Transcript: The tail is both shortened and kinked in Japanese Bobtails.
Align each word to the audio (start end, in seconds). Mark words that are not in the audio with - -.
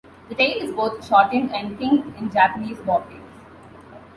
The 0.29 0.33
tail 0.33 0.57
is 0.67 0.71
both 0.73 1.07
shortened 1.07 1.53
and 1.53 1.77
kinked 1.77 2.17
in 2.17 2.31
Japanese 2.31 2.79
Bobtails. 2.79 3.21